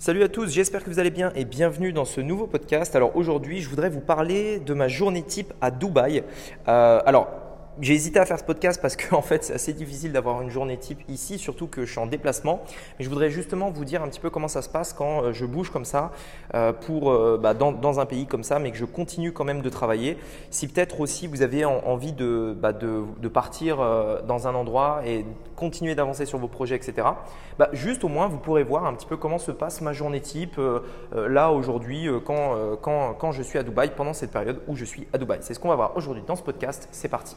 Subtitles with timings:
[0.00, 2.94] Salut à tous, j'espère que vous allez bien et bienvenue dans ce nouveau podcast.
[2.94, 6.22] Alors aujourd'hui, je voudrais vous parler de ma journée type à Dubaï.
[6.68, 7.47] Euh, alors,
[7.80, 10.50] j'ai hésité à faire ce podcast parce qu'en en fait, c'est assez difficile d'avoir une
[10.50, 12.62] journée type ici, surtout que je suis en déplacement.
[12.98, 15.32] Mais je voudrais justement vous dire un petit peu comment ça se passe quand euh,
[15.32, 16.12] je bouge comme ça
[16.54, 19.62] euh, pour, euh, bah, dans, un pays comme ça, mais que je continue quand même
[19.62, 20.18] de travailler.
[20.50, 23.78] Si peut-être aussi vous avez envie de, bah, de, de, partir
[24.26, 25.24] dans un endroit et
[25.56, 27.08] continuer d'avancer sur vos projets, etc.,
[27.58, 30.20] bah, juste au moins vous pourrez voir un petit peu comment se passe ma journée
[30.20, 30.60] type
[31.14, 35.06] là aujourd'hui quand, quand, quand je suis à Dubaï, pendant cette période où je suis
[35.12, 35.38] à Dubaï.
[35.40, 36.88] C'est ce qu'on va voir aujourd'hui dans ce podcast.
[36.92, 37.36] C'est parti.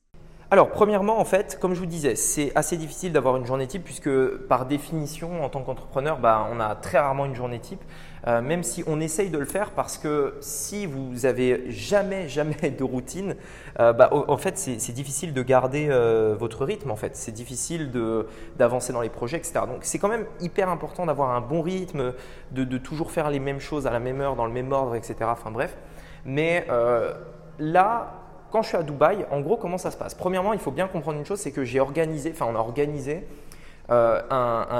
[0.53, 3.85] Alors, premièrement, en fait, comme je vous disais, c'est assez difficile d'avoir une journée type
[3.85, 4.09] puisque
[4.49, 7.81] par définition, en tant qu'entrepreneur, bah, on a très rarement une journée type,
[8.27, 12.69] euh, même si on essaye de le faire parce que si vous avez jamais, jamais
[12.77, 13.37] de routine,
[13.79, 16.91] euh, bah, en fait, c'est difficile de garder euh, votre rythme.
[16.91, 17.89] En fait, c'est difficile
[18.57, 19.61] d'avancer dans les projets, etc.
[19.67, 22.13] Donc, c'est quand même hyper important d'avoir un bon rythme,
[22.51, 24.95] de, de, toujours faire les mêmes choses à la même heure, dans le même ordre,
[24.95, 25.15] etc.
[25.21, 25.77] Enfin bref.
[26.25, 26.67] Mais
[27.57, 28.20] là,
[28.51, 30.13] quand je suis à Dubaï, en gros, comment ça se passe?
[30.13, 33.25] Premièrement, il faut bien comprendre une chose, c'est que j'ai organisé, enfin on a organisé
[33.89, 34.21] euh,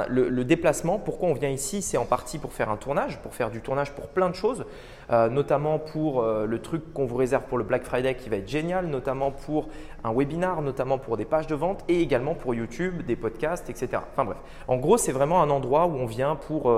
[0.08, 0.98] le, déplacement.
[0.98, 1.82] Pourquoi on vient ici?
[1.82, 4.64] C'est en partie pour faire un tournage, pour faire du tournage pour plein de choses,
[5.10, 8.36] euh, notamment pour euh, le truc qu'on vous réserve pour le Black Friday qui va
[8.36, 9.68] être génial, notamment pour
[10.04, 14.02] un webinar, notamment pour des pages de vente et également pour YouTube, des podcasts, etc.
[14.12, 16.72] Enfin bref, en gros, c'est vraiment un endroit où on vient pour,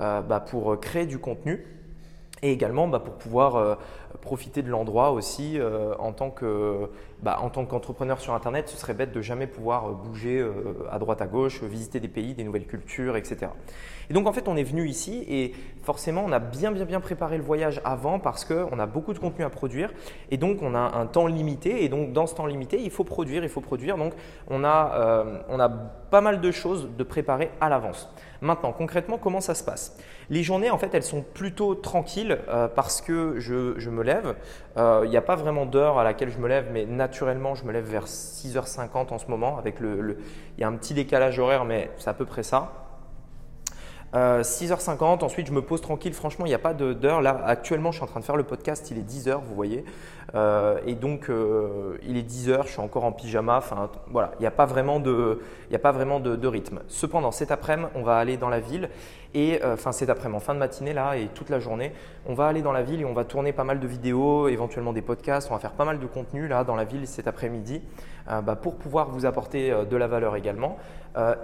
[0.00, 1.66] bah, pour créer du contenu
[2.42, 3.74] et également bah, pour pouvoir euh,
[4.20, 6.90] profiter de l'endroit aussi euh, en tant que
[7.22, 10.46] bah, en tant qu'entrepreneur sur internet ce serait bête de jamais pouvoir euh, bouger
[10.90, 13.52] à droite à gauche visiter des pays des nouvelles cultures etc
[14.10, 17.00] et donc en fait on est venu ici et forcément on a bien bien bien
[17.00, 19.92] préparé le voyage avant parce qu'on a beaucoup de contenu à produire
[20.30, 23.04] et donc on a un temps limité et donc dans ce temps limité il faut
[23.04, 23.96] produire il faut produire.
[23.96, 24.12] Donc
[24.48, 28.08] on a on a pas mal de choses de préparer à l'avance
[28.46, 29.96] maintenant concrètement comment ça se passe?
[30.30, 34.34] Les journées en fait elles sont plutôt tranquilles euh, parce que je, me lève.
[34.76, 37.64] Euh, il n'y a pas vraiment d'heure à laquelle je me lève, mais naturellement, je
[37.64, 39.58] me lève vers 6h50 en ce moment.
[39.58, 40.18] Avec le,
[40.56, 42.85] il y a un petit décalage horaire, mais c'est à peu près ça.
[44.14, 46.14] 6h50, euh, ensuite je me pose tranquille.
[46.14, 47.20] Franchement, il n'y a pas d'heure.
[47.20, 49.84] Là, actuellement, je suis en train de faire le podcast, il est 10h, vous voyez.
[50.86, 51.30] et donc,
[52.02, 53.58] il est 10h, je suis encore en pyjama.
[53.58, 56.80] Enfin, voilà, il n'y a pas vraiment, de, rythme.
[56.88, 58.88] Cependant, cet après-midi, on va aller dans la ville
[59.36, 61.92] et euh, enfin, cet après-midi, en fin de matinée là et toute la journée,
[62.26, 64.94] on va aller dans la ville et on va tourner pas mal de vidéos, éventuellement
[64.94, 65.50] des podcasts.
[65.50, 67.82] On va faire pas mal de contenu là dans la ville cet après-midi
[68.30, 70.78] euh, bah, pour pouvoir vous apporter euh, de la valeur également.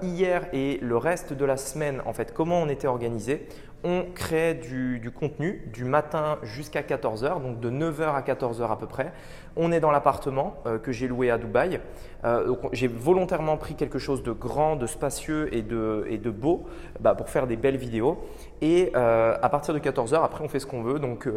[0.03, 3.47] Hier et le reste de la semaine, en fait, comment on était organisé
[3.85, 8.87] on crée du, contenu du matin jusqu'à 14h, donc de 9h à 14h à peu
[8.87, 9.13] près.
[9.57, 11.81] On est dans l'appartement euh, que j'ai loué à Dubaï.
[12.25, 16.65] Euh, j'ai volontairement pris quelque chose de grand, de spacieux et de, et de beau
[17.01, 18.25] bah, pour faire des belles vidéos.
[18.61, 20.99] Et euh, à partir de 14h, après, on fait ce qu'on veut.
[20.99, 21.29] Donc,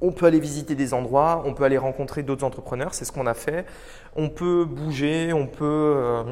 [0.00, 3.26] on peut aller visiter des endroits, on peut aller rencontrer d'autres entrepreneurs, c'est ce qu'on
[3.26, 3.66] a fait.
[4.16, 6.24] On peut bouger, on peut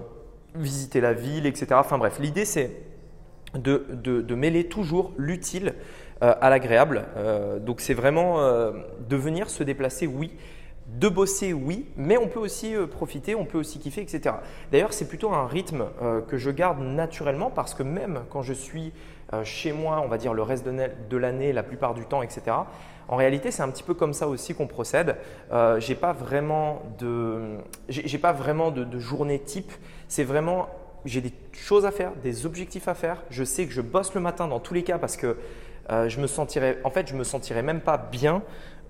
[0.55, 1.67] visiter la ville, etc.
[1.75, 2.71] Enfin bref, l'idée c'est
[3.55, 5.75] de, mêler toujours l'utile
[6.23, 7.05] euh, à l'agréable.
[7.17, 8.73] Euh, donc c'est vraiment euh,
[9.09, 10.33] de venir se déplacer, oui,
[10.89, 14.37] de bosser, oui, mais on peut aussi profiter, on peut aussi kiffer, etc.
[14.71, 15.85] D'ailleurs, c'est plutôt un rythme
[16.29, 18.93] que je garde naturellement parce que même quand je suis
[19.45, 22.57] chez moi, on va dire le reste de l'année, la plupart du temps, etc.,
[23.09, 25.17] en réalité, c'est un petit peu comme ça aussi qu'on procède.
[25.53, 27.59] Euh, j'ai pas vraiment de,
[27.89, 29.73] j'ai pas vraiment de journée type.
[30.13, 30.69] C'est vraiment
[31.07, 33.23] j'ai des choses à faire, des objectifs à faire.
[33.31, 35.39] Je sais que je bosse le matin dans tous les cas parce que
[35.91, 38.43] euh, je me sentirais, en fait, je me sentirais même pas bien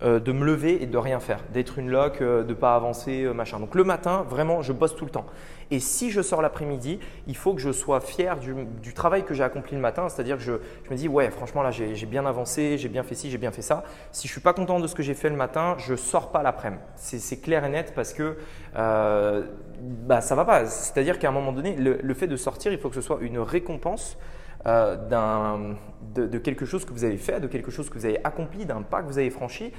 [0.02, 3.60] de me lever et de rien faire, d'être une loque, euh, de pas avancer, machin.
[3.60, 5.26] Donc le matin, vraiment, je bosse tout le temps.
[5.70, 9.42] Et si je sors l'après-midi, il faut que je sois fier du, travail que j'ai
[9.42, 10.52] accompli le matin, c'est-à-dire que je,
[10.90, 13.62] me dis, ouais, franchement, là, j'ai bien avancé, j'ai bien fait ci, j'ai bien fait
[13.62, 13.84] ça.
[14.10, 16.42] Si je suis pas content de ce que j'ai fait le matin, je sors pas
[16.42, 16.82] l'après-midi.
[16.96, 18.36] C'est clair et net parce que
[18.76, 19.44] euh,
[19.80, 20.66] bah, ça va pas.
[20.66, 23.38] C'est-à-dire qu'à un moment donné, le, fait de sortir, il faut que ce soit une
[23.38, 24.18] récompense
[24.66, 25.74] euh,
[26.14, 28.82] de, quelque chose que vous avez fait, de quelque chose que vous avez accompli, d'un
[28.82, 29.72] pas que vous avez franchi.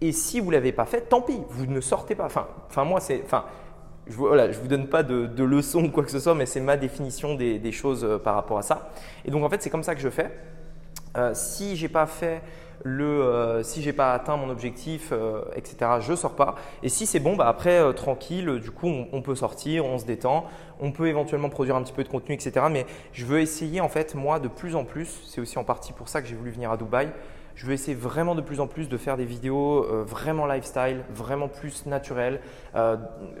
[0.00, 2.26] Et si vous ne l'avez pas fait, tant pis, vous ne sortez pas.
[2.26, 3.44] Enfin, enfin moi, c'est, enfin,
[4.06, 6.60] je ne vous donne pas de, de, leçons ou quoi que ce soit, mais c'est
[6.60, 8.90] ma définition des, choses euh, par rapport à ça.
[9.24, 10.30] Et donc, en fait, c'est comme ça que je fais.
[11.34, 12.42] Si j'ai pas fait
[12.84, 16.54] le, euh, si j'ai pas atteint mon objectif, euh, etc., je sors pas.
[16.82, 20.04] Et si c'est bon, bah après, euh, tranquille, du coup, on, peut sortir, on se
[20.04, 20.46] détend,
[20.80, 22.66] on peut éventuellement produire un petit peu de contenu, etc.
[22.70, 25.92] Mais je veux essayer, en fait, moi, de plus en plus, c'est aussi en partie
[25.92, 27.10] pour ça que j'ai voulu venir à Dubaï,
[27.58, 31.00] je vais essayer vraiment de plus en plus de faire des vidéos euh, vraiment lifestyle,
[31.10, 32.40] vraiment plus naturelles,
[32.76, 32.96] euh,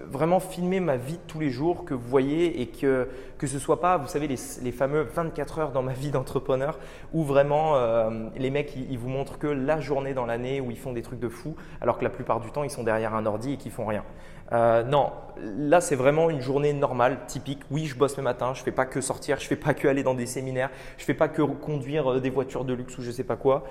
[0.08, 3.60] vraiment filmer ma vie de tous les jours que vous voyez et que, que ce
[3.60, 6.80] soit pas, vous savez, les, les fameux 24 heures dans ma vie d'entrepreneur
[7.12, 10.78] où vraiment euh, les mecs ils, vous montrent que la journée dans l'année où ils
[10.78, 13.24] font des trucs de fou alors que la plupart du temps ils sont derrière un
[13.24, 14.02] ordi et qu'ils font rien.
[14.50, 15.12] Non,
[15.42, 17.60] là c'est vraiment une journée normale, typique.
[17.70, 20.02] Oui, je bosse le matin, je fais pas que sortir, je fais pas que aller
[20.02, 23.24] dans des séminaires, je fais pas que conduire des voitures de luxe ou je sais
[23.24, 23.64] pas quoi.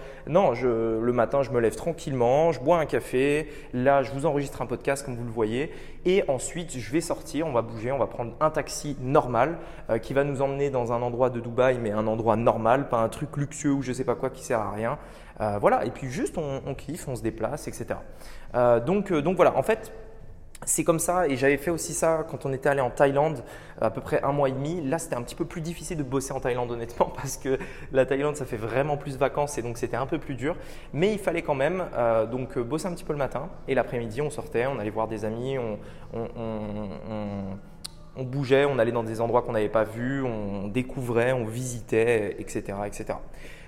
[0.53, 3.47] Je, le matin je me lève tranquillement, je bois un café.
[3.73, 5.71] Là, je vous enregistre un podcast comme vous le voyez,
[6.05, 9.57] et ensuite je vais sortir, on va bouger, on va prendre un taxi normal
[9.89, 12.97] euh, qui va nous emmener dans un endroit de Dubaï, mais un endroit normal, pas
[12.97, 14.97] un truc luxueux ou je sais pas quoi qui sert à rien.
[15.59, 17.99] voilà, et puis juste on, kiffe, on se déplace, etc.
[18.85, 19.91] donc, donc voilà, en fait
[20.67, 23.41] c'est comme ça, et j'avais fait aussi ça quand on était allé en Thaïlande,
[23.79, 24.85] à peu près un mois et demi.
[24.85, 27.57] Là, c'était un petit peu plus difficile de bosser en Thaïlande, honnêtement, parce que
[27.93, 30.57] la Thaïlande, ça fait vraiment plus vacances, et donc c'était un peu plus dur.
[30.91, 33.75] Mais il fallait quand même euh, donc euh, bosser un petit peu le matin, et
[33.75, 35.79] l'après-midi, on sortait, on allait voir des amis, on,
[38.17, 42.35] on bougeait, on allait dans des endroits qu'on n'avait pas vus, on découvrait, on visitait,
[42.39, 43.19] etc., etc.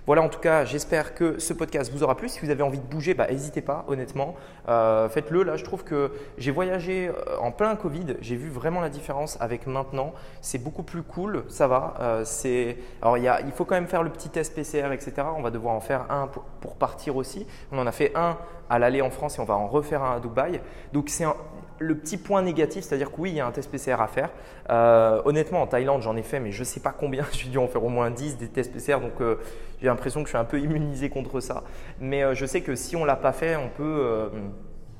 [0.05, 2.29] Voilà, en tout cas, j'espère que ce podcast vous aura plu.
[2.29, 4.35] Si vous avez envie de bouger, bah, n'hésitez pas, honnêtement.
[4.67, 5.43] Euh, faites-le.
[5.43, 8.15] Là, je trouve que j'ai voyagé euh, en plein Covid.
[8.21, 10.13] J'ai vu vraiment la différence avec maintenant.
[10.41, 11.43] C'est beaucoup plus cool.
[11.47, 11.95] Ça va.
[11.99, 15.13] Euh, alors, il, faut quand même faire le petit test PCR, etc.
[15.37, 17.45] On va devoir en faire un pour, partir aussi.
[17.71, 18.37] On en a fait un
[18.69, 20.61] à l'aller en France et on va en refaire un à Dubaï.
[20.93, 21.25] Donc, c'est
[21.79, 24.29] le petit point négatif, c'est-à-dire que oui, il y a un test PCR à faire.
[25.25, 27.25] honnêtement, en Thaïlande, j'en ai fait, mais je ne sais pas combien.
[27.31, 28.99] J'ai dû en faire au moins 10 des tests PCR.
[29.01, 29.21] Donc,
[29.81, 31.63] j'ai l'impression que je suis un peu immunisé contre ça.
[31.99, 34.29] Mais euh, je sais que si on l'a pas fait, on peut euh,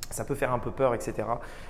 [0.09, 1.13] ça peut faire un peu peur, etc.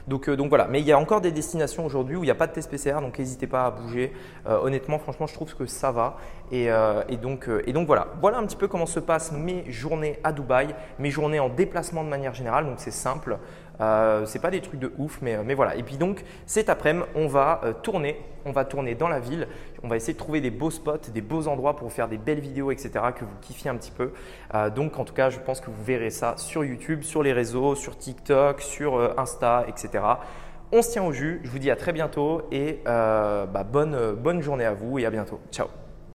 [0.08, 2.32] Donc, euh, donc voilà, mais il y a encore des destinations aujourd'hui où il n'y
[2.32, 4.14] a pas de test PCR, donc n'hésitez pas à bouger.
[4.46, 6.18] honnêtement, franchement, je trouve que ça va.
[6.52, 6.70] Et,
[7.10, 10.32] et, donc, et donc voilà, voilà un petit peu comment se passent mes journées à
[10.32, 12.66] Dubaï, mes journées en déplacement de manière générale.
[12.66, 13.38] Donc c'est simple,
[13.82, 15.76] euh, c'est pas des trucs de ouf, mais, mais voilà.
[15.76, 19.48] Et puis donc cet après-midi, on va tourner, on va tourner dans la ville.
[19.84, 22.40] On va essayer de trouver des beaux spots, des beaux endroits pour faire des belles
[22.40, 22.92] vidéos, etc.
[23.16, 24.12] Que vous kiffiez un petit peu.
[24.54, 27.34] Euh, donc en tout cas, je pense que vous verrez ça sur YouTube, sur les
[27.34, 30.04] réseaux, sur TikTok, sur euh, Insta, etc.
[30.72, 31.42] On se tient au jus.
[31.44, 35.10] Je vous dis à très bientôt et bah, bonne, bonne journée à vous et à
[35.10, 35.40] bientôt.
[35.52, 35.89] Ciao